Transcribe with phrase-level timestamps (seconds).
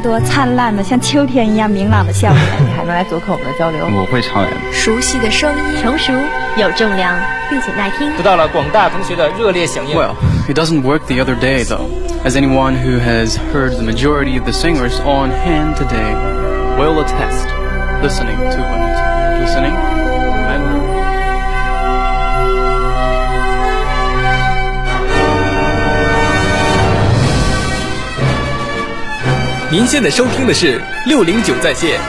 [0.00, 2.42] 更多灿烂的像秋天一样明朗的笑脸。
[2.64, 3.84] 你还能来做客我们的交流？
[3.94, 4.48] 我会唱呀。
[4.72, 6.10] 熟悉的声音，成熟
[6.56, 7.14] 有重量，
[7.50, 9.94] 并且耐听，得到了广大同学的热烈响应。
[9.94, 10.14] Well,
[10.48, 11.84] it doesn't work the other day though.
[12.24, 16.14] As anyone who has heard the majority of the singers on hand today
[16.78, 17.46] will attest,
[18.00, 19.76] listening to women, listening
[29.72, 32.00] 您现在收听的是六零九在线。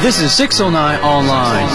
[0.00, 1.66] This is six o nine online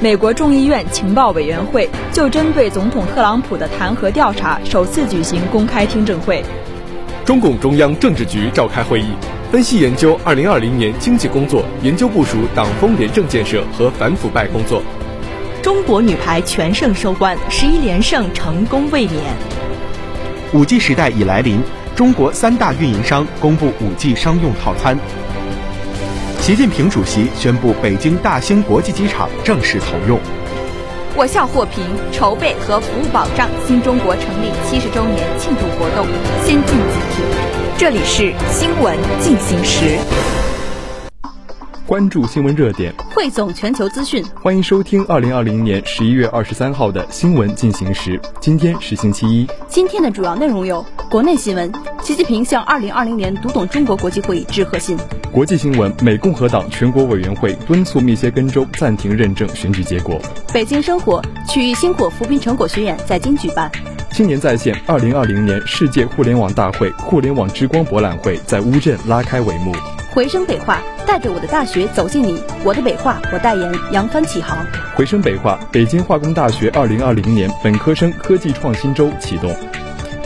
[0.00, 6.42] 美国众议院情报委员会就针对总统特朗普的弹劾调查首次举行公开听证会。
[7.26, 9.08] 中共中央政治局召开会议，
[9.52, 14.82] 分析研究二零二零年经济工作，研究部署党风廉政建设和反腐败工作。
[15.62, 19.22] 中国女排全胜收官，十一连胜成功卫冕。
[20.54, 21.60] 五 G 时代已来临，
[21.94, 24.98] 中国三大运营商公布五 G 商用套餐。
[26.40, 30.18] 习近平主席宣布北京大兴国际机场正式投用。
[31.14, 36.06] 我校获评筹备和服务保障新中国成立七十周年庆祝活动
[36.42, 37.22] 先进集体。
[37.76, 39.98] 这里是新闻进行时，
[41.90, 44.24] 关注新闻热点，汇总全球资讯。
[44.40, 48.20] 欢迎收听二零二零年十一月二十三号的新闻进行时。
[48.40, 49.44] 今天是星期一。
[49.66, 54.96] 今天的主要内容有：国内新闻，习近平向二零二零年读懂中国国际会议致贺信；
[55.32, 60.16] 国际新闻，美共和党全国委员会敦促密歇根州暂停认证选举结果。
[60.54, 63.68] 北京生活，区域星火扶贫成果学院在京举办。
[64.12, 69.74] 青年在线二零二零年世界互联网大会互联网之光博览会在乌镇拉开帷幕。
[70.12, 70.80] 回声北化，
[71.10, 74.56] 带着我的大学走进你，我的北化我代言，扬帆起航。
[74.94, 79.52] 回声北化，北京化工大学二零二零年本科生科技创新周启动。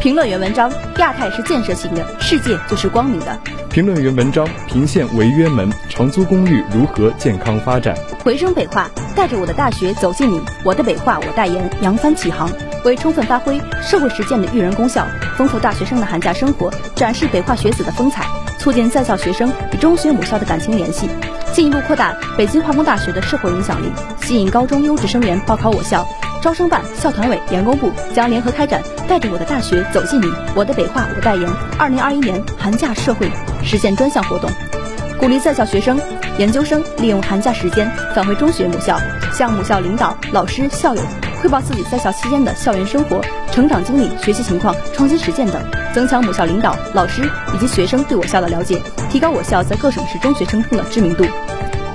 [0.00, 3.38] 评论员文章：亚太是建设性的，世界就是光明的。
[3.70, 7.96] 评论员文章：频现违约门，长租公寓如何健康发展？
[8.24, 12.50] 回声北化，带着我的大学走进你，我的北化我代言，扬帆起航。
[12.84, 15.06] 为充分发挥社会实践的育人功效，
[15.36, 18.26] 丰富大学生的寒假生活，展示北化学子的风采，
[18.62, 21.08] 促进在校学生与中学母校的感情联系，
[21.52, 23.90] 进一步扩大北京化工大学的社会影响力，
[24.22, 26.06] 吸引高中优质生源报考我校。
[26.40, 33.28] 招生办、校团委、研工部将联合开展“带着我的大学走进你，我的北化我代言”二零二一年寒假社会
[33.64, 34.48] 实践专项活动，
[35.18, 36.00] 鼓励在校学生、
[36.38, 38.96] 研究生利用寒假时间返回中学母校，
[39.32, 41.02] 向母校领导、老师、校友
[41.42, 43.20] 汇报自己在校期间的校园生活、
[43.50, 45.60] 成长经历、学习情况、创新实践等，
[45.92, 48.80] 增强母校领导、老师以及学生对我校的了解，
[49.10, 51.26] 提高我校在各省市中学生中的知名度。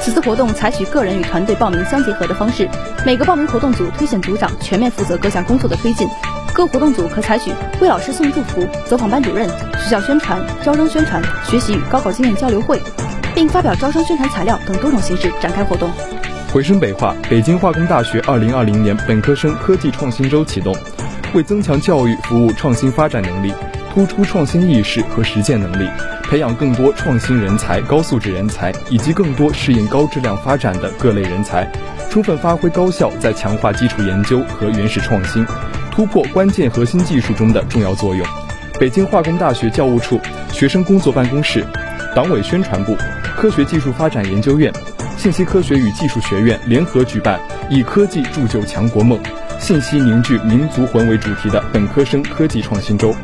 [0.00, 2.68] 此次活动采取个人与团队报名相结合的方式，
[3.04, 6.08] 每个报名活动组推选组长全面负责各项工作的推进。
[6.54, 7.50] 各活动组可采取
[7.80, 9.48] 为老师送祝福、走访班主任、
[9.82, 12.80] 学校宣传、招生宣传、学习与高考经验交流会，
[13.34, 15.90] 并发表招生宣传材料等多种形式展开活动。
[16.52, 20.76] 回声北化，北京化工大学二零二零年本科生科技创新周启动，
[21.32, 23.50] 为增强教育服务创新发展能力，
[23.94, 25.88] 突出创新意识和实践能力。
[26.24, 31.66] 培养更多创新人才、高素质人才，以及更多适应高质量发展的各类人才，
[32.10, 35.46] 充分发挥高校在强化基础研究和原始创新、
[35.90, 38.26] 突破关键核心技术中的重要作用。
[38.78, 40.20] 北京化工大学教务处、
[40.52, 41.64] 学生工作办公室、
[42.14, 42.94] 党委宣传部、
[43.38, 44.70] 科学技术发展研究院、
[45.22, 47.40] 信息科学与技术学院联合举办
[47.70, 49.16] “以科技铸就强国梦，
[49.56, 53.14] 信息凝聚民族魂”为主题的本科生科技创新周。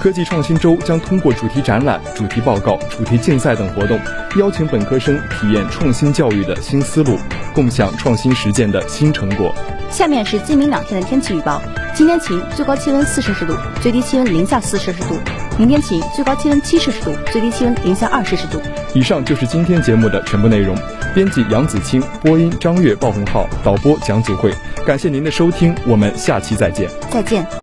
[0.00, 4.00] 科技创新周将通过主题展览、主题报告、主题竞赛等活动，
[4.38, 7.18] 邀请本科生体验创新教育的新思路，
[7.54, 9.54] 共享创新实践的新成果。
[9.90, 11.60] 下面是今明两天的天气预报：
[11.94, 13.52] 今天晴，最高气温四摄氏度，
[13.82, 15.16] 最低气温零下四摄氏度；
[15.58, 18.60] 明天起，最高气温七摄氏度，最低气温零下二摄氏度。
[18.94, 20.76] 以上就是今天节目的全部内容。
[21.14, 24.52] 编辑杨子清，播音张悦、鲍红浩，导播蒋祖慧。
[24.86, 26.88] 感谢您的收听，我们下期再见。
[27.10, 27.44] 再见。